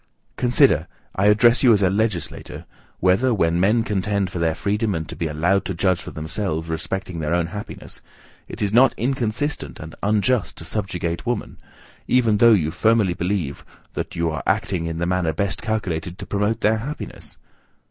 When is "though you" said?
12.37-12.71